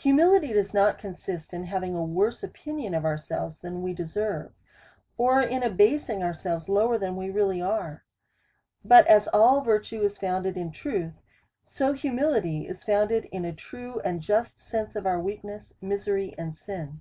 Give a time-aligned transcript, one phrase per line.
[0.00, 4.52] Humility does not consist in having a worse opinion of ourselves than we deserve,
[5.16, 8.04] or in abasing ourselves lower than we really are.
[8.84, 11.22] But as all virtue is found ed in truths
[11.64, 14.60] so humility is founded in a true and just p 210 A SEKIOUS CALL TO
[14.60, 17.00] A sense of our weakness, misery, and sin.